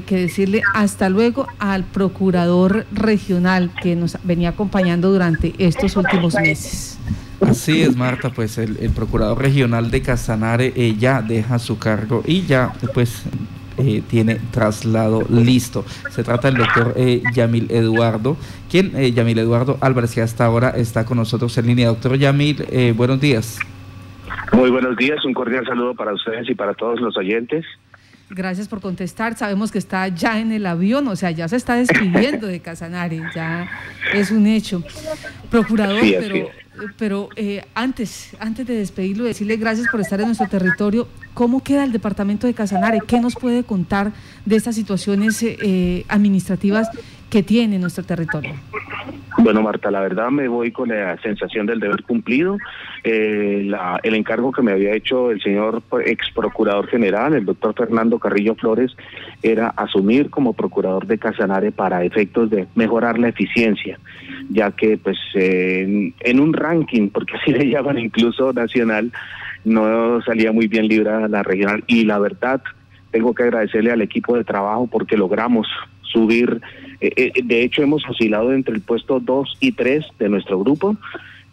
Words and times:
que 0.00 0.16
decirle 0.16 0.62
hasta 0.72 1.10
luego 1.10 1.46
al 1.58 1.84
procurador 1.84 2.86
regional 2.92 3.70
que 3.82 3.94
nos 3.94 4.16
venía 4.24 4.48
acompañando 4.48 5.12
durante 5.12 5.52
estos 5.58 5.98
últimos 5.98 6.34
meses. 6.34 6.98
Así 7.42 7.82
es, 7.82 7.94
Marta, 7.94 8.30
pues 8.30 8.56
el, 8.56 8.90
procurador 8.96 9.38
regional 9.38 9.90
de 9.90 10.00
Casanare 10.00 10.72
eh, 10.76 10.94
ya 10.98 11.20
deja 11.20 11.58
su 11.58 11.78
cargo 11.78 12.22
y 12.24 12.46
ya 12.46 12.72
pues 12.94 13.26
eh, 13.76 14.02
tiene 14.08 14.36
traslado 14.50 15.26
listo. 15.28 15.84
Se 16.08 16.24
trata 16.24 16.50
del 16.50 16.56
doctor 16.56 16.94
eh, 16.96 17.22
Yamil 17.34 17.70
Eduardo, 17.70 18.38
quien, 18.70 18.92
Yamil 19.14 19.40
Eduardo 19.40 19.76
Álvarez, 19.82 20.14
que 20.14 20.22
hasta 20.22 20.46
ahora 20.46 20.70
está 20.70 21.04
con 21.04 21.18
nosotros 21.18 21.58
en 21.58 21.66
línea. 21.66 21.88
Doctor 21.88 22.16
Yamil, 22.16 22.94
buenos 22.96 23.20
días. 23.20 23.58
Muy 24.52 24.70
buenos 24.70 24.96
días, 24.96 25.22
un 25.26 25.34
cordial 25.34 25.66
saludo 25.66 25.94
para 25.94 26.14
ustedes 26.14 26.48
y 26.48 26.54
para 26.54 26.72
todos 26.72 26.98
los 26.98 27.14
oyentes. 27.18 27.66
Gracias 28.34 28.66
por 28.66 28.80
contestar. 28.80 29.36
Sabemos 29.36 29.70
que 29.70 29.78
está 29.78 30.08
ya 30.08 30.40
en 30.40 30.52
el 30.52 30.64
avión, 30.64 31.06
o 31.08 31.16
sea, 31.16 31.30
ya 31.30 31.48
se 31.48 31.56
está 31.56 31.74
despidiendo 31.74 32.46
de 32.46 32.60
Casanare, 32.60 33.20
ya 33.34 33.68
es 34.14 34.30
un 34.30 34.46
hecho. 34.46 34.82
Procurador, 35.50 36.00
pero, 36.00 36.48
pero 36.96 37.28
eh, 37.36 37.62
antes, 37.74 38.30
antes 38.40 38.66
de 38.66 38.74
despedirlo, 38.74 39.24
decirle 39.24 39.56
gracias 39.56 39.86
por 39.88 40.00
estar 40.00 40.18
en 40.20 40.26
nuestro 40.26 40.48
territorio. 40.48 41.08
¿Cómo 41.34 41.62
queda 41.62 41.84
el 41.84 41.92
departamento 41.92 42.46
de 42.46 42.54
Casanare? 42.54 43.00
¿Qué 43.06 43.20
nos 43.20 43.34
puede 43.34 43.64
contar 43.64 44.12
de 44.46 44.56
estas 44.56 44.76
situaciones 44.76 45.42
eh, 45.42 46.04
administrativas 46.08 46.88
que 47.32 47.42
tiene 47.42 47.78
nuestro 47.78 48.04
territorio? 48.04 48.52
Bueno, 49.38 49.62
Marta, 49.62 49.90
la 49.90 50.02
verdad 50.02 50.28
me 50.30 50.48
voy 50.48 50.70
con 50.70 50.90
la 50.90 51.16
sensación 51.22 51.64
del 51.64 51.80
deber 51.80 52.02
cumplido. 52.02 52.58
Eh, 53.04 53.72
el 54.02 54.14
encargo 54.14 54.52
que 54.52 54.60
me 54.60 54.72
había 54.72 54.92
hecho 54.92 55.30
el 55.30 55.40
señor 55.40 55.82
ex 56.04 56.30
procurador 56.34 56.88
general, 56.88 57.32
el 57.32 57.46
doctor 57.46 57.74
Fernando 57.74 58.18
Carrillo 58.18 58.54
Flores, 58.54 58.94
era 59.42 59.68
asumir 59.68 60.28
como 60.28 60.52
procurador 60.52 61.06
de 61.06 61.16
Casanare 61.16 61.72
para 61.72 62.04
efectos 62.04 62.50
de 62.50 62.66
mejorar 62.74 63.18
la 63.18 63.28
eficiencia, 63.28 63.98
ya 64.50 64.70
que 64.70 64.98
pues 64.98 65.16
en, 65.32 66.38
un 66.38 66.52
ranking, 66.52 67.08
porque 67.08 67.38
así 67.38 67.50
le 67.50 67.66
llaman 67.66 67.98
incluso 67.98 68.52
nacional, 68.52 69.10
no 69.64 70.20
salía 70.20 70.52
muy 70.52 70.66
bien 70.66 70.86
librada 70.86 71.28
la 71.28 71.42
regional 71.42 71.82
y 71.86 72.04
la 72.04 72.18
verdad 72.18 72.60
tengo 73.10 73.34
que 73.34 73.44
agradecerle 73.44 73.90
al 73.90 74.02
equipo 74.02 74.36
de 74.36 74.44
trabajo 74.44 74.86
porque 74.86 75.16
logramos 75.16 75.66
subir 76.12 76.60
eh, 77.02 77.12
eh, 77.16 77.42
de 77.42 77.62
hecho, 77.64 77.82
hemos 77.82 78.08
oscilado 78.08 78.52
entre 78.52 78.74
el 78.74 78.80
puesto 78.80 79.18
2 79.18 79.56
y 79.58 79.72
3 79.72 80.06
de 80.20 80.28
nuestro 80.28 80.60
grupo. 80.60 80.96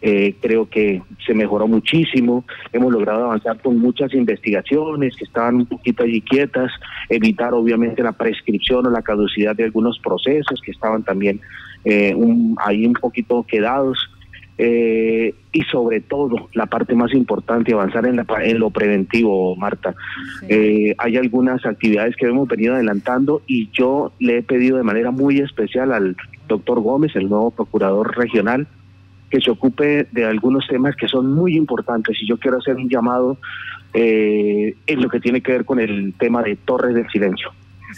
Eh, 0.00 0.36
creo 0.40 0.70
que 0.70 1.02
se 1.26 1.34
mejoró 1.34 1.66
muchísimo, 1.66 2.44
hemos 2.72 2.90
logrado 2.90 3.24
avanzar 3.24 3.60
con 3.60 3.78
muchas 3.78 4.14
investigaciones 4.14 5.14
que 5.14 5.24
estaban 5.24 5.56
un 5.56 5.66
poquito 5.66 6.04
allí 6.04 6.22
quietas, 6.22 6.72
evitar 7.10 7.52
obviamente 7.52 8.02
la 8.02 8.12
prescripción 8.12 8.86
o 8.86 8.90
la 8.90 9.02
caducidad 9.02 9.54
de 9.54 9.64
algunos 9.64 9.98
procesos 9.98 10.58
que 10.64 10.70
estaban 10.70 11.02
también 11.02 11.40
ahí 12.64 12.86
un 12.86 12.94
poquito 12.94 13.42
quedados. 13.42 13.98
Eh, 14.62 15.34
y 15.52 15.62
sobre 15.62 16.02
todo, 16.02 16.50
la 16.52 16.66
parte 16.66 16.94
más 16.94 17.14
importante, 17.14 17.72
avanzar 17.72 18.04
en, 18.04 18.16
la, 18.16 18.26
en 18.42 18.58
lo 18.58 18.68
preventivo, 18.68 19.56
Marta. 19.56 19.94
Eh, 20.50 20.94
hay 20.98 21.16
algunas 21.16 21.64
actividades 21.64 22.14
que 22.14 22.26
hemos 22.26 22.46
venido 22.46 22.74
adelantando 22.74 23.40
y 23.46 23.70
yo 23.72 24.12
le 24.18 24.36
he 24.36 24.42
pedido 24.42 24.76
de 24.76 24.82
manera 24.82 25.12
muy 25.12 25.38
especial 25.38 25.92
al 25.94 26.14
doctor 26.46 26.80
Gómez, 26.80 27.16
el 27.16 27.30
nuevo 27.30 27.52
procurador 27.52 28.14
regional, 28.18 28.66
que 29.30 29.40
se 29.40 29.50
ocupe 29.50 30.06
de 30.12 30.26
algunos 30.26 30.66
temas 30.66 30.94
que 30.94 31.08
son 31.08 31.32
muy 31.32 31.56
importantes 31.56 32.18
y 32.20 32.28
yo 32.28 32.36
quiero 32.36 32.58
hacer 32.58 32.76
un 32.76 32.90
llamado 32.90 33.38
eh, 33.94 34.74
en 34.86 35.00
lo 35.00 35.08
que 35.08 35.20
tiene 35.20 35.40
que 35.40 35.52
ver 35.52 35.64
con 35.64 35.80
el 35.80 36.12
tema 36.18 36.42
de 36.42 36.56
torres 36.56 36.94
del 36.94 37.08
silencio. 37.08 37.50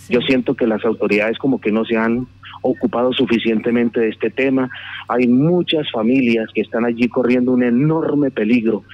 Yo 0.08 0.20
siento 0.20 0.54
que 0.54 0.66
las 0.66 0.84
autoridades 0.84 1.38
como 1.38 1.60
que 1.60 1.72
no 1.72 1.84
se 1.84 1.96
han 1.96 2.26
ocupado 2.62 3.12
suficientemente 3.12 4.00
de 4.00 4.08
este 4.08 4.30
tema. 4.30 4.70
Hay 5.08 5.26
muchas 5.26 5.90
familias 5.90 6.48
que 6.54 6.62
están 6.62 6.84
allí 6.84 7.08
corriendo 7.08 7.52
un 7.52 7.62
enorme 7.62 8.30
peligro 8.30 8.84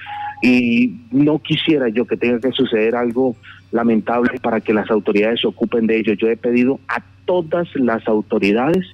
y 0.41 1.01
no 1.11 1.39
quisiera 1.39 1.89
yo 1.89 2.05
que 2.05 2.17
tenga 2.17 2.39
que 2.39 2.51
suceder 2.51 2.95
algo 2.95 3.35
lamentable 3.71 4.39
para 4.41 4.61
que 4.61 4.73
las 4.73 4.89
autoridades 4.89 5.41
se 5.41 5.47
ocupen 5.47 5.85
de 5.87 5.99
ello. 5.99 6.13
Yo 6.13 6.27
he 6.27 6.37
pedido 6.37 6.79
a 6.87 7.03
todas 7.25 7.67
las 7.75 8.07
autoridades 8.07 8.85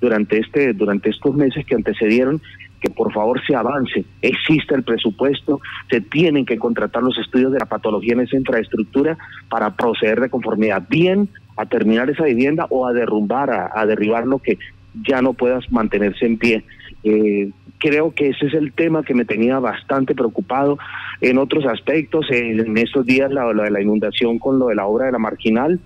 durante 0.00 0.38
este 0.38 0.72
durante 0.72 1.10
estos 1.10 1.34
meses 1.34 1.66
que 1.66 1.74
antecedieron 1.74 2.40
que 2.80 2.90
por 2.90 3.12
favor 3.12 3.40
se 3.46 3.54
avance, 3.54 4.04
existe 4.22 4.74
el 4.74 4.82
presupuesto, 4.82 5.60
se 5.90 6.00
tienen 6.00 6.46
que 6.46 6.58
contratar 6.58 7.02
los 7.02 7.18
estudios 7.18 7.52
de 7.52 7.58
la 7.58 7.66
patología 7.66 8.14
en 8.14 8.20
esa 8.20 8.36
infraestructura 8.36 9.18
para 9.48 9.76
proceder 9.76 10.20
de 10.20 10.30
conformidad 10.30 10.82
bien 10.88 11.28
a 11.56 11.66
terminar 11.66 12.08
esa 12.08 12.24
vivienda 12.24 12.66
o 12.70 12.86
a 12.86 12.92
derrumbar, 12.92 13.50
a, 13.50 13.86
derribar 13.86 14.26
lo 14.26 14.38
que 14.38 14.58
ya 15.06 15.20
no 15.20 15.34
puedas 15.34 15.70
mantenerse 15.70 16.24
en 16.24 16.38
pie. 16.38 16.64
Eh, 17.04 17.50
creo 17.80 18.14
que 18.14 18.28
ese 18.28 18.46
es 18.46 18.54
el 18.54 18.72
tema 18.72 19.02
que 19.02 19.14
me 19.14 19.24
tenía 19.24 19.58
bastante 19.58 20.14
preocupado 20.14 20.78
en 21.20 21.38
otros 21.38 21.64
aspectos. 21.66 22.26
En, 22.30 22.76
estos 22.78 23.04
días, 23.06 23.32
lo, 23.32 23.52
de 23.52 23.70
la 23.70 23.80
inundación 23.80 24.38
con 24.38 24.58
lo 24.58 24.68
de 24.68 24.76
la 24.76 24.86
obra 24.86 25.06
de 25.06 25.12
la 25.12 25.18
marginal, 25.18 25.80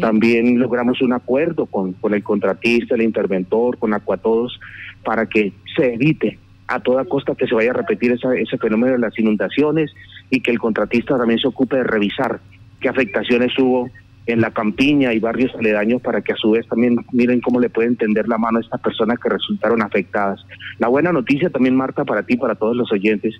también 0.00 0.60
logramos 0.60 1.00
un 1.00 1.14
acuerdo 1.14 1.66
con, 1.66 1.94
con 1.94 2.14
el 2.14 2.22
contratista, 2.22 2.94
el 2.94 3.02
interventor, 3.02 3.78
con 3.78 3.94
Acuatodos, 3.94 4.60
para 5.02 5.26
que 5.26 5.52
se 5.74 5.94
evite 5.94 6.38
a 6.68 6.80
toda 6.80 7.06
costa 7.06 7.34
que 7.34 7.46
se 7.46 7.54
vaya 7.54 7.70
a 7.70 7.74
repetir 7.74 8.12
ese 8.12 8.58
fenómeno 8.58 8.92
de 8.92 8.98
las 8.98 9.18
inundaciones 9.18 9.90
y 10.30 10.40
que 10.40 10.50
el 10.50 10.58
contratista 10.58 11.16
también 11.16 11.40
se 11.40 11.48
ocupe 11.48 11.76
de 11.76 11.84
revisar 11.84 12.40
qué 12.80 12.90
afectaciones 12.90 13.58
hubo 13.58 13.90
en 14.28 14.42
la 14.42 14.50
campiña 14.50 15.14
y 15.14 15.20
barrios 15.20 15.54
aledaños 15.58 16.02
para 16.02 16.20
que 16.20 16.34
a 16.34 16.36
su 16.36 16.50
vez 16.50 16.68
también 16.68 16.96
miren 17.12 17.40
cómo 17.40 17.60
le 17.60 17.70
pueden 17.70 17.96
tender 17.96 18.28
la 18.28 18.36
mano 18.36 18.58
a 18.58 18.60
estas 18.60 18.80
personas 18.82 19.18
que 19.18 19.30
resultaron 19.30 19.80
afectadas. 19.82 20.44
La 20.78 20.88
buena 20.88 21.12
noticia 21.12 21.48
también, 21.48 21.74
Marta, 21.74 22.04
para 22.04 22.22
ti, 22.22 22.36
para 22.36 22.54
todos 22.54 22.76
los 22.76 22.92
oyentes, 22.92 23.34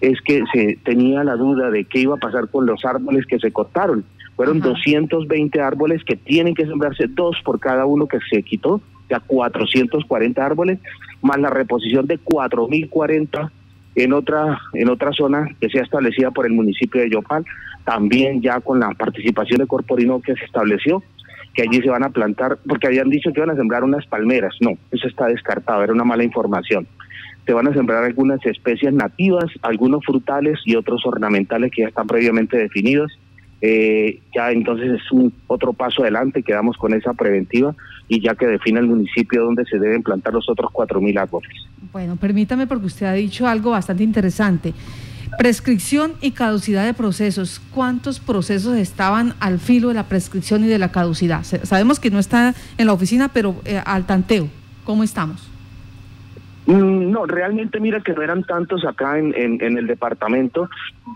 es 0.00 0.20
que 0.22 0.42
se 0.52 0.78
tenía 0.84 1.22
la 1.22 1.36
duda 1.36 1.70
de 1.70 1.84
qué 1.84 2.00
iba 2.00 2.16
a 2.16 2.20
pasar 2.20 2.48
con 2.48 2.66
los 2.66 2.84
árboles 2.84 3.24
que 3.26 3.38
se 3.38 3.52
cortaron. 3.52 4.04
Fueron 4.34 4.58
220 4.58 5.60
árboles 5.60 6.02
que 6.04 6.16
tienen 6.16 6.54
que 6.54 6.66
sembrarse 6.66 7.06
dos 7.06 7.36
por 7.44 7.60
cada 7.60 7.86
uno 7.86 8.08
que 8.08 8.18
se 8.28 8.42
quitó, 8.42 8.80
ya 9.08 9.20
440 9.20 10.44
árboles, 10.44 10.80
más 11.22 11.38
la 11.38 11.50
reposición 11.50 12.06
de 12.08 12.18
4040 12.18 13.52
en 13.94 14.12
otra 14.12 14.60
en 14.74 14.88
otra 14.88 15.12
zona 15.12 15.48
que 15.60 15.68
sea 15.68 15.82
establecida 15.82 16.30
por 16.30 16.46
el 16.46 16.52
municipio 16.52 17.00
de 17.00 17.10
Yopal, 17.10 17.44
también 17.84 18.40
ya 18.40 18.60
con 18.60 18.80
la 18.80 18.90
participación 18.90 19.60
de 19.60 19.66
Corporino 19.66 20.20
que 20.20 20.34
se 20.34 20.44
estableció, 20.44 21.02
que 21.54 21.62
allí 21.62 21.80
se 21.82 21.90
van 21.90 22.04
a 22.04 22.10
plantar, 22.10 22.58
porque 22.66 22.86
habían 22.86 23.10
dicho 23.10 23.32
que 23.32 23.40
iban 23.40 23.50
a 23.50 23.56
sembrar 23.56 23.84
unas 23.84 24.06
palmeras, 24.06 24.54
no, 24.60 24.72
eso 24.90 25.08
está 25.08 25.26
descartado, 25.26 25.82
era 25.82 25.92
una 25.92 26.04
mala 26.04 26.24
información. 26.24 26.86
Se 27.44 27.52
van 27.52 27.66
a 27.66 27.74
sembrar 27.74 28.04
algunas 28.04 28.44
especies 28.46 28.92
nativas, 28.94 29.46
algunos 29.62 30.04
frutales 30.04 30.60
y 30.64 30.76
otros 30.76 31.04
ornamentales 31.04 31.72
que 31.72 31.82
ya 31.82 31.88
están 31.88 32.06
previamente 32.06 32.56
definidos. 32.56 33.18
Eh, 33.60 34.20
ya 34.34 34.52
entonces 34.52 34.90
es 34.92 35.12
un 35.12 35.32
otro 35.48 35.72
paso 35.72 36.02
adelante, 36.02 36.42
quedamos 36.42 36.76
con 36.76 36.94
esa 36.94 37.14
preventiva 37.14 37.74
y 38.08 38.20
ya 38.20 38.34
que 38.34 38.46
define 38.46 38.80
el 38.80 38.86
municipio 38.86 39.42
donde 39.44 39.64
se 39.64 39.78
deben 39.78 40.02
plantar 40.02 40.34
los 40.34 40.48
otros 40.48 40.70
4.000 40.72 41.18
árboles. 41.18 41.50
Bueno, 41.92 42.16
permítame 42.16 42.66
porque 42.66 42.86
usted 42.86 43.06
ha 43.06 43.12
dicho 43.12 43.46
algo 43.46 43.70
bastante 43.70 44.02
interesante. 44.02 44.74
Prescripción 45.38 46.12
y 46.20 46.32
caducidad 46.32 46.84
de 46.84 46.94
procesos. 46.94 47.60
¿Cuántos 47.74 48.20
procesos 48.20 48.76
estaban 48.76 49.34
al 49.40 49.58
filo 49.58 49.88
de 49.88 49.94
la 49.94 50.04
prescripción 50.04 50.64
y 50.64 50.68
de 50.68 50.78
la 50.78 50.92
caducidad? 50.92 51.42
Sabemos 51.42 52.00
que 52.00 52.10
no 52.10 52.18
está 52.18 52.54
en 52.76 52.86
la 52.86 52.92
oficina, 52.92 53.28
pero 53.28 53.56
eh, 53.64 53.80
al 53.84 54.04
tanteo, 54.04 54.48
¿cómo 54.84 55.02
estamos? 55.02 55.50
Mm, 56.66 57.10
no, 57.10 57.26
realmente 57.26 57.80
mira 57.80 58.00
que 58.00 58.12
no 58.12 58.22
eran 58.22 58.44
tantos 58.44 58.84
acá 58.84 59.18
en, 59.18 59.34
en, 59.36 59.78
el 59.78 59.86
departamento. 59.86 60.68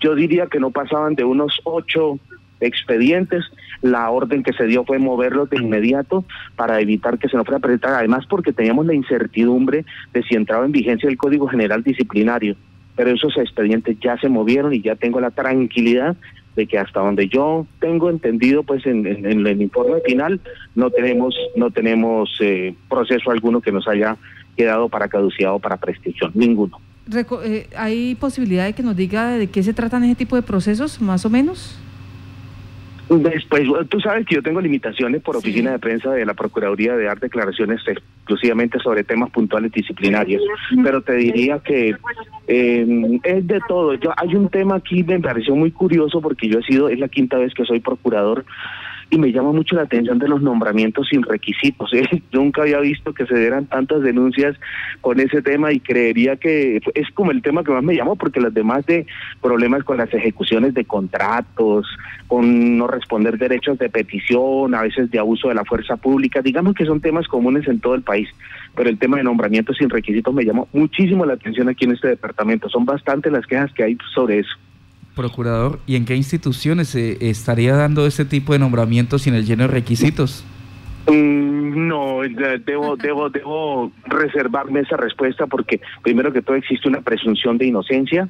Yo 0.03 0.15
diría 0.15 0.47
que 0.47 0.59
no 0.59 0.71
pasaban 0.71 1.15
de 1.15 1.25
unos 1.25 1.61
ocho 1.65 2.19
expedientes. 2.61 3.45
La 3.83 4.11
orden 4.11 4.43
que 4.43 4.53
se 4.53 4.67
dio 4.67 4.85
fue 4.85 4.99
moverlos 4.99 5.51
de 5.51 5.59
inmediato 5.59 6.25
para 6.57 6.81
evitar 6.81 7.19
que 7.19 7.29
se 7.29 7.37
nos 7.37 7.45
fuera 7.45 7.59
a 7.59 7.61
presentar, 7.61 7.95
además 7.95 8.25
porque 8.29 8.53
teníamos 8.53 8.87
la 8.87 8.95
incertidumbre 8.95 9.85
de 10.13 10.23
si 10.23 10.35
entraba 10.35 10.65
en 10.65 10.73
vigencia 10.73 11.09
el 11.09 11.17
Código 11.17 11.49
General 11.49 11.83
Disciplinario 11.83 12.57
pero 12.97 13.11
esos 13.11 13.37
expedientes 13.37 13.99
ya 14.01 14.19
se 14.19 14.29
movieron 14.29 14.73
y 14.73 14.81
ya 14.81 14.97
tengo 14.97 15.21
la 15.21 15.31
tranquilidad 15.31 16.17
de 16.57 16.67
que 16.67 16.79
hasta 16.79 17.01
donde 17.01 17.29
yo 17.29 17.67
tengo 17.79 18.09
entendido, 18.09 18.63
pues 18.63 18.85
en, 18.87 19.07
el 19.07 19.61
informe 19.61 20.01
final 20.01 20.41
no 20.75 20.91
tenemos 20.91 21.37
no 21.55 21.71
tenemos 21.71 22.31
eh, 22.41 22.75
proceso 22.89 23.31
alguno 23.31 23.61
que 23.61 23.71
nos 23.71 23.87
haya 23.87 24.17
quedado 24.57 24.89
para 24.89 25.09
caducidad 25.09 25.55
o 25.55 25.59
para 25.59 25.77
prescripción, 25.77 26.33
ninguno. 26.35 26.81
Eh, 27.45 27.69
¿Hay 27.77 28.15
posibilidad 28.15 28.65
de 28.65 28.73
que 28.73 28.83
nos 28.83 28.97
diga 28.97 29.33
de 29.33 29.49
qué 29.49 29.63
se 29.63 29.75
tratan 29.75 30.03
ese 30.05 30.15
tipo 30.15 30.35
de 30.35 30.43
procesos, 30.43 31.01
más 31.03 31.27
o 31.27 31.31
menos? 31.31 31.79
Después, 33.09 33.63
tú 33.89 34.01
sabes 34.01 34.27
que 34.27 34.35
yo 34.35 34.43
tengo 34.43 34.61
limitaciones 34.61 35.23
por 35.23 35.37
oficina 35.37 35.71
de 35.71 35.79
prensa 35.79 36.11
de 36.11 36.27
la 36.27 36.35
Procuraduría 36.35 36.97
de 36.97 37.05
dar 37.05 37.21
declaraciones 37.21 37.81
exclusivamente 37.87 38.81
sobre 38.81 39.05
temas 39.05 39.31
puntuales 39.31 39.71
disciplinarios, 39.71 40.43
pero 40.83 41.01
te 41.03 41.15
diría 41.15 41.61
que 41.61 41.95
eh, 42.49 43.21
es 43.23 43.47
de 43.47 43.61
todo. 43.69 43.95
Yo, 43.95 44.13
hay 44.17 44.35
un 44.35 44.49
tema 44.49 44.77
aquí 44.77 45.05
me 45.05 45.21
pareció 45.21 45.55
muy 45.55 45.71
curioso 45.71 46.21
porque 46.21 46.49
yo 46.49 46.59
he 46.59 46.63
sido, 46.65 46.89
es 46.89 46.99
la 46.99 47.09
quinta 47.09 47.39
vez 47.39 47.55
que 47.55 47.65
soy 47.65 47.79
procurador 47.79 48.45
y 49.09 49.19
me 49.19 49.31
llama 49.31 49.53
mucho 49.53 49.77
la 49.77 49.83
atención 49.83 50.19
de 50.19 50.29
los 50.29 50.43
nombramientos 50.43 51.09
sin 51.09 51.23
requisitos. 51.23 51.93
¿eh? 51.93 52.23
Nunca 52.33 52.63
había 52.63 52.81
visto 52.81 53.15
que 53.15 53.27
se 53.27 53.39
dieran 53.39 53.67
tantas 53.67 54.03
denuncias 54.03 54.57
con 55.01 55.21
ese 55.21 55.43
tema 55.43 55.73
y 55.73 55.81
creería 55.81 56.37
que 56.37 56.81
es 56.95 57.11
como 57.15 57.31
el 57.31 57.43
tema 57.43 57.63
que 57.63 57.73
más 57.73 57.85
me 57.85 57.95
llamó 57.95 58.17
porque 58.17 58.41
las 58.41 58.53
demás 58.53 58.85
de 58.87 59.07
problemas 59.41 59.85
con 59.85 59.97
las 59.97 60.13
ejecuciones 60.13 60.75
de 60.75 60.85
contratos, 60.85 61.87
con 62.27 62.79
no 62.79 62.89
responder 62.89 63.39
derechos 63.39 63.79
de 63.79 63.89
petición, 63.89 64.75
a 64.75 64.83
veces 64.83 65.11
de 65.11 65.19
abuso 65.19 65.49
de 65.49 65.55
la 65.55 65.65
fuerza 65.65 65.97
pública, 65.97 66.43
digamos 66.43 66.75
que 66.75 66.85
son 66.85 67.01
temas 67.01 67.29
comunes 67.29 67.69
en 67.69 67.81
todo 67.81 67.95
el 67.95 68.03
país, 68.03 68.29
pero 68.75 68.91
el 68.91 68.99
tema 68.99 69.19
de 69.19 69.25
nombramientos 69.25 69.77
sin 69.77 69.89
requisitos 69.89 70.35
me 70.35 70.45
llamó 70.45 70.69
muchísimo 70.73 71.25
la 71.25 71.35
atención 71.35 71.69
aquí 71.69 71.85
en 71.85 71.93
este 71.93 72.09
departamento. 72.09 72.69
Son 72.69 72.85
bastantes 72.85 73.33
las 73.33 73.47
quejas 73.47 73.73
que 73.73 73.85
hay 73.85 73.97
sobre 74.15 74.41
eso. 74.41 74.57
Procurador, 75.17 75.81
¿y 75.87 75.97
en 75.97 76.05
qué 76.05 76.15
instituciones 76.15 76.89
se 76.89 77.31
estaría 77.31 77.75
dando 77.75 78.07
ese 78.07 78.27
tipo 78.27 78.53
de 78.53 78.59
nombramientos 78.59 79.23
sin 79.23 79.33
el 79.33 79.47
lleno 79.47 79.63
de 79.63 79.69
requisitos? 79.69 80.45
Mm, 81.09 81.89
no, 81.89 82.21
debo, 82.67 82.97
debo, 82.97 83.31
debo 83.31 83.93
reservarme 84.05 84.81
esa 84.81 84.99
respuesta 84.99 85.47
porque 85.47 85.81
primero 86.03 86.35
que 86.35 86.43
todo 86.43 86.57
existe 86.57 86.87
una 86.87 87.01
presunción 87.01 87.57
de 87.57 87.65
inocencia 87.65 88.29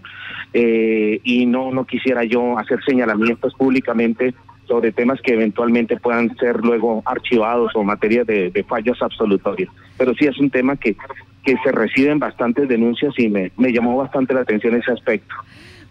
eh, 0.54 1.20
y 1.24 1.44
no, 1.46 1.72
no 1.72 1.86
quisiera 1.86 2.22
yo 2.22 2.56
hacer 2.56 2.78
señalamientos 2.84 3.52
públicamente 3.54 4.32
sobre 4.68 4.92
temas 4.92 5.20
que 5.20 5.34
eventualmente 5.34 5.96
puedan 5.96 6.36
ser 6.36 6.60
luego 6.60 7.02
archivados 7.04 7.72
o 7.74 7.82
materia 7.82 8.22
de, 8.22 8.50
de 8.52 8.62
fallos 8.62 9.02
absolutorios. 9.02 9.74
Pero 9.98 10.14
sí 10.14 10.26
es 10.26 10.38
un 10.38 10.50
tema 10.50 10.76
que, 10.76 10.96
que 11.44 11.56
se 11.64 11.72
reciben 11.72 12.20
bastantes 12.20 12.68
denuncias 12.68 13.12
y 13.18 13.28
me, 13.28 13.50
me 13.56 13.72
llamó 13.72 13.96
bastante 13.96 14.34
la 14.34 14.42
atención 14.42 14.76
ese 14.76 14.92
aspecto. 14.92 15.34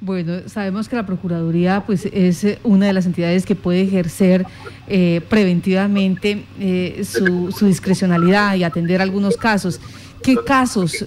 Bueno, 0.02 0.34
sabemos 0.48 0.90
que 0.90 0.96
la 0.96 1.06
Procuraduría 1.06 1.84
pues, 1.86 2.06
es 2.06 2.44
eh, 2.44 2.60
una 2.64 2.88
de 2.88 2.94
las 2.94 3.06
entidades 3.06 3.46
que 3.46 3.56
puede 3.56 3.82
ejercer 3.82 4.46
eh, 4.88 5.22
preventivamente 5.30 6.44
eh, 6.60 7.04
su, 7.06 7.52
su, 7.52 7.66
discrecionalidad 7.66 8.56
y 8.56 8.64
atender 8.64 9.02
algunos 9.02 9.38
casos. 9.38 9.80
¿Qué 10.22 10.38
casos, 10.44 11.06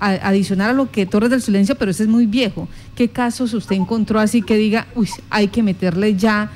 adicional 0.00 0.70
a 0.70 0.72
lo 0.72 0.90
que 0.90 1.06
Torres 1.06 1.30
del 1.30 1.40
Silencio, 1.40 1.76
pero 1.76 1.92
ese 1.92 2.02
es 2.02 2.08
muy 2.08 2.26
viejo, 2.26 2.68
qué 2.96 3.08
casos 3.08 3.54
usted 3.54 3.76
encontró 3.76 4.18
así 4.18 4.42
que 4.42 4.56
diga, 4.56 4.88
uy, 4.96 5.08
hay 5.30 5.46
que 5.46 5.62
meterle 5.62 6.16
ya 6.16 6.50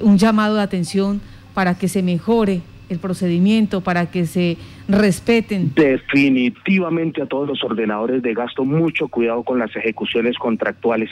un 0.00 0.16
llamado 0.16 0.54
de 0.54 0.62
atención 0.62 1.20
para 1.52 1.74
que 1.74 1.88
se 1.88 2.02
mejore 2.02 2.62
el 2.88 2.98
procedimiento 2.98 3.80
para 3.80 4.10
que 4.10 4.26
se 4.26 4.56
respeten? 4.88 5.72
Definitivamente 5.74 7.22
a 7.22 7.26
todos 7.26 7.48
los 7.48 7.62
ordenadores 7.64 8.22
de 8.22 8.34
gasto, 8.34 8.64
mucho 8.64 9.08
cuidado 9.08 9.42
con 9.42 9.58
las 9.58 9.74
ejecuciones 9.76 10.36
contractuales. 10.38 11.10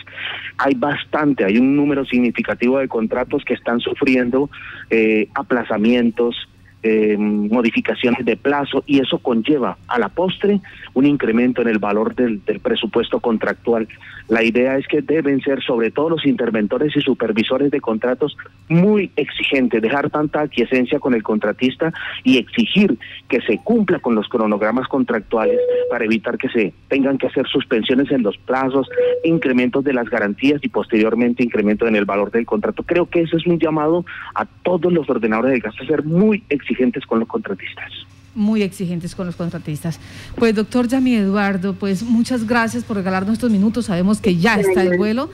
Hay 0.59 0.75
bastante, 0.75 1.45
hay 1.45 1.59
un 1.59 1.77
número 1.77 2.05
significativo 2.05 2.79
de 2.79 2.89
contratos 2.89 3.45
que 3.45 3.55
están 3.55 3.81
sufriendo 3.81 4.51
eh, 4.91 5.29
aplazamientos, 5.35 6.37
eh, 6.87 7.17
modificaciones 7.17 8.27
de 8.27 8.37
plazo 8.37 8.85
y 8.87 9.01
eso 9.01 9.17
conlleva 9.17 9.79
a 9.89 9.99
la 9.99 10.11
postre 10.11 10.61
un 10.93 11.07
incremento 11.07 11.63
en 11.63 11.69
el 11.69 11.79
valor 11.79 12.15
del, 12.15 12.45
del, 12.45 12.61
presupuesto 12.61 13.21
contractual. 13.21 13.89
La 14.29 14.43
idea 14.43 14.77
es 14.77 14.87
que 14.87 15.01
deben 15.01 15.41
ser 15.41 15.63
sobre 15.63 15.91
todo 15.91 16.11
los 16.11 16.27
interventores 16.27 16.95
y 16.95 17.01
supervisores 17.01 17.71
de 17.71 17.81
contratos 17.81 18.37
muy 18.69 19.11
exigentes, 19.17 19.81
dejar 19.81 20.11
tanta 20.11 20.43
aquiescencia 20.43 20.99
con 20.99 21.15
el 21.15 21.23
contratista 21.23 21.91
y 22.23 22.37
exigir 22.37 22.99
que 23.29 23.41
se 23.41 23.57
cumpla 23.65 23.99
con 23.99 24.15
los 24.15 24.29
cronogramas 24.29 24.87
contractuales 24.87 25.59
para 25.89 26.05
evitar 26.05 26.37
que 26.37 26.51
se 26.51 26.75
tengan 26.89 27.17
que 27.17 27.29
hacer 27.29 27.47
suspensiones 27.49 28.11
en 28.11 28.23
los 28.23 28.37
plazos, 28.37 28.91
incrementos 29.25 29.85
de 29.85 29.95
las 29.95 30.11
garantías 30.11 30.61
y 30.63 30.69
posteriormente 30.69 31.43
incremento 31.43 31.87
en 31.87 31.97
el 31.97 32.05
valor 32.05 32.31
del 32.31 32.45
contrato. 32.45 32.83
Creo 32.83 33.07
que 33.07 33.23
ese 33.23 33.37
es 33.37 33.47
un 33.47 33.59
llamado 33.59 34.05
a 34.35 34.45
todos 34.45 34.93
los 34.93 35.09
ordenadores 35.09 35.53
de 35.53 35.61
gasto 35.61 35.83
a 35.83 35.87
ser 35.87 36.05
muy 36.05 36.43
exigentes 36.51 36.74
exigentes 36.75 37.07
con 37.07 37.21
los 37.21 37.29
contratistas 37.29 37.93
muy 38.35 38.63
exigentes 38.63 39.15
con 39.15 39.27
los 39.27 39.37
contratistas. 39.37 40.01
Pues 40.35 40.55
doctor 40.55 40.89
Yami 40.89 41.15
Eduardo, 41.15 41.75
pues 41.75 42.03
muchas 42.03 42.47
gracias 42.47 42.85
por 42.85 42.97
regalarnos 42.97 43.35
estos 43.35 43.51
minutos. 43.51 43.87
Sabemos 43.87 44.21
que 44.21 44.37
ya 44.37 44.57
está 44.57 44.83
el 44.83 44.99
vuelo. 44.99 45.31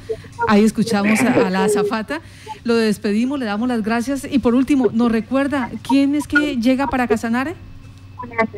Ahí 0.48 0.64
escuchamos 0.64 1.20
a, 1.20 1.46
a 1.46 1.50
la 1.50 1.64
azafata. 1.64 2.20
Lo 2.64 2.74
despedimos, 2.74 3.38
le 3.38 3.46
damos 3.46 3.68
las 3.68 3.82
gracias. 3.82 4.28
Y 4.30 4.38
por 4.40 4.54
último, 4.54 4.90
¿nos 4.92 5.10
recuerda 5.10 5.70
quién 5.82 6.14
es 6.14 6.26
que 6.26 6.56
llega 6.56 6.88
para 6.88 7.08
Casanare? 7.08 7.54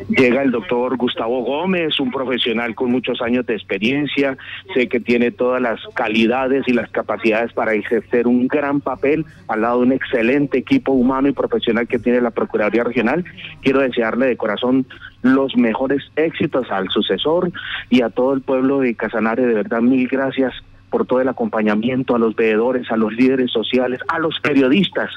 Llega 0.09 0.43
el 0.43 0.51
doctor 0.51 0.97
Gustavo 0.97 1.43
Gómez, 1.43 1.99
un 2.01 2.11
profesional 2.11 2.75
con 2.75 2.91
muchos 2.91 3.21
años 3.23 3.47
de 3.47 3.55
experiencia, 3.55 4.37
sé 4.75 4.89
que 4.89 5.01
tiene 5.01 5.31
todas 5.31 5.61
las 5.61 5.81
calidades 5.95 6.65
y 6.67 6.73
las 6.73 6.91
capacidades 6.91 7.53
para 7.53 7.75
ejercer 7.75 8.27
un 8.27 8.49
gran 8.49 8.81
papel 8.81 9.25
al 9.49 9.63
lado 9.63 9.79
de 9.79 9.87
un 9.87 9.93
excelente 9.93 10.59
equipo 10.59 10.93
humano 10.93 11.29
y 11.29 11.33
profesional 11.33 11.89
que 11.89 11.99
tiene 11.99 12.21
la 12.21 12.31
Procuraduría 12.31 12.85
Regional. 12.85 13.25
Quiero 13.63 13.81
desearle 13.81 14.27
de 14.27 14.37
corazón 14.37 14.87
los 15.23 15.57
mejores 15.57 16.03
éxitos 16.17 16.71
al 16.71 16.89
sucesor 16.91 17.51
y 17.91 18.03
a 18.03 18.11
todo 18.11 18.35
el 18.35 18.43
pueblo 18.43 18.81
de 18.81 18.95
Casanare, 18.95 19.47
de 19.47 19.55
verdad 19.55 19.81
mil 19.81 20.09
gracias 20.09 20.53
por 20.93 21.07
todo 21.07 21.23
el 21.23 21.29
acompañamiento 21.29 22.15
a 22.15 22.19
los 22.19 22.37
veedores, 22.37 22.91
a 22.93 22.99
los 22.99 23.15
líderes 23.15 23.51
sociales, 23.51 23.99
a 24.09 24.19
los 24.19 24.39
periodistas 24.41 25.11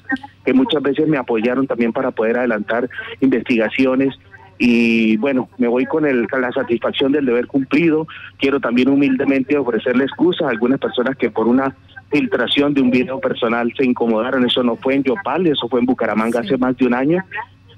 que 0.46 0.54
muchas 0.54 0.82
veces 0.82 1.08
me 1.08 1.18
apoyaron 1.18 1.68
también 1.68 1.92
para 1.92 2.12
poder 2.12 2.38
adelantar 2.38 2.90
investigaciones 3.20 4.16
y 4.58 5.18
bueno, 5.18 5.50
me 5.58 5.68
voy 5.68 5.86
con, 5.86 6.06
el, 6.06 6.30
con 6.30 6.42
la 6.42 6.52
satisfacción 6.52 7.12
del 7.12 7.26
deber 7.26 7.48
cumplido. 7.48 8.08
Quiero 8.38 8.60
también 8.60 8.90
humildemente 8.90 9.58
ofrecerle 9.58 10.06
excusas 10.06 10.48
a 10.48 10.52
algunas 10.52 10.80
personas 10.80 11.18
que 11.18 11.30
por 11.30 11.48
una 11.48 11.76
filtración 12.10 12.74
de 12.74 12.82
un 12.82 12.92
video 12.92 13.20
personal 13.20 13.72
se 13.76 13.86
incomodaron. 13.86 14.46
Eso 14.46 14.64
no 14.64 14.78
fue 14.78 14.96
en 14.96 15.04
Yopal, 15.04 15.48
eso 15.48 15.68
fue 15.68 15.80
en 15.80 15.86
Bucaramanga 15.86 16.40
hace 16.40 16.58
más 16.58 16.78
de 16.78 16.86
un 16.86 16.94
año, 16.94 17.24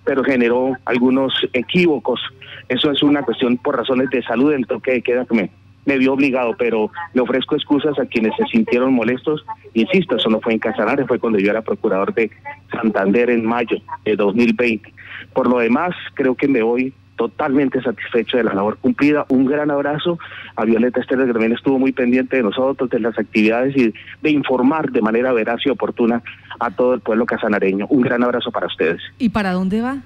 pero 0.04 0.24
generó 0.24 0.74
algunos 0.86 1.34
equívocos. 1.54 2.22
Eso 2.70 2.92
es 2.92 3.02
una 3.02 3.24
cuestión 3.24 3.58
por 3.58 3.78
razones 3.78 4.10
de 4.10 4.22
salud, 4.24 4.54
el 4.54 4.68
toque 4.68 4.92
de 4.92 5.02
queda 5.02 5.26
que 5.26 5.36
me, 5.36 5.52
me 5.88 5.98
vio 5.98 6.14
obligado, 6.14 6.54
pero 6.58 6.92
le 7.14 7.22
ofrezco 7.22 7.56
excusas 7.56 7.98
a 7.98 8.06
quienes 8.06 8.36
se 8.36 8.46
sintieron 8.46 8.94
molestos. 8.94 9.44
Insisto, 9.74 10.18
eso 10.18 10.30
no 10.30 10.42
fue 10.42 10.54
en 10.54 10.60
Casanare, 10.60 11.08
fue 11.08 11.18
cuando 11.18 11.40
yo 11.40 11.50
era 11.50 11.62
procurador 11.62 12.14
de 12.14 12.30
Santander 12.72 13.30
en 13.30 13.46
mayo 13.46 13.78
de 14.04 14.16
2020. 14.16 14.94
Por 15.34 15.50
lo 15.50 15.60
demás, 15.60 15.96
creo 16.14 16.36
que 16.36 16.50
me 16.50 16.62
voy 16.62 16.94
totalmente 17.16 17.82
satisfecho 17.82 18.38
de 18.38 18.44
la 18.44 18.54
labor 18.54 18.78
cumplida. 18.78 19.26
Un 19.30 19.46
gran 19.46 19.72
abrazo 19.72 20.20
a 20.58 20.66
Violeta 20.66 21.00
Esther, 21.00 21.26
que 21.26 21.32
también 21.32 21.54
estuvo 21.54 21.80
muy 21.80 21.94
pendiente 21.94 22.36
de 22.36 22.44
nosotros, 22.44 22.90
de 22.90 23.00
las 23.00 23.18
actividades 23.18 23.76
y 23.76 23.94
de 24.22 24.30
informar 24.30 24.92
de 24.92 25.02
manera 25.02 25.32
veraz 25.32 25.66
y 25.66 25.70
oportuna 25.70 26.22
a 26.60 26.70
todo 26.70 26.94
el 26.94 27.00
pueblo 27.00 27.26
casanareño. 27.26 27.88
Un 27.90 28.02
gran 28.02 28.24
abrazo 28.24 28.52
para 28.52 28.68
ustedes. 28.68 29.02
¿Y 29.18 29.30
para 29.30 29.54
dónde 29.54 29.82
va? 29.82 29.98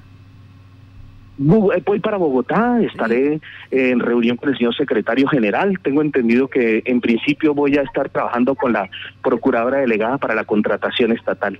Eh, 1.40 1.83
voy 1.85 2.00
para 2.00 2.18
Bogotá, 2.18 2.80
estaré 2.81 3.40
en 3.71 4.00
reunión 4.00 4.38
con 4.38 4.50
el 4.50 4.57
señor 4.57 4.76
secretario 4.76 5.28
general. 5.28 5.80
Tengo 5.81 6.02
entendido 6.02 6.47
que 6.47 6.83
en 6.85 7.02
principio 7.02 7.54
voy 7.54 7.78
a 7.78 7.81
estar 7.81 8.09
trabajando 8.09 8.56
con 8.56 8.73
la 8.73 8.90
procuradora 9.23 9.80
delegada 9.80 10.18
para 10.18 10.35
la 10.35 10.44
contratación 10.44 11.11
estatal 11.11 11.59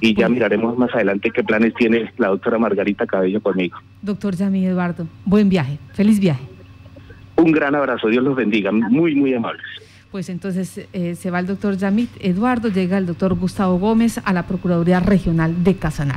y 0.00 0.14
ya 0.14 0.28
miraremos 0.28 0.78
más 0.78 0.94
adelante 0.94 1.30
qué 1.30 1.42
planes 1.42 1.74
tiene 1.74 2.12
la 2.18 2.28
doctora 2.28 2.58
Margarita 2.58 3.06
Cabello 3.06 3.40
conmigo. 3.40 3.78
Doctor 4.02 4.36
Yami 4.36 4.66
Eduardo, 4.66 5.06
buen 5.24 5.48
viaje, 5.48 5.78
feliz 5.92 6.20
viaje. 6.20 6.44
Un 7.36 7.52
gran 7.52 7.74
abrazo, 7.74 8.08
Dios 8.08 8.24
los 8.24 8.36
bendiga, 8.36 8.72
muy, 8.72 9.14
muy 9.14 9.34
amables. 9.34 9.64
Pues 10.10 10.30
entonces 10.30 10.88
eh, 10.92 11.14
se 11.14 11.30
va 11.30 11.38
el 11.38 11.46
doctor 11.46 11.76
Yamit 11.76 12.10
Eduardo, 12.20 12.68
llega 12.68 12.96
el 12.96 13.06
doctor 13.06 13.34
Gustavo 13.34 13.78
Gómez 13.78 14.20
a 14.24 14.32
la 14.32 14.46
Procuraduría 14.46 15.00
Regional 15.00 15.62
de 15.62 15.76
Casanare. 15.76 16.16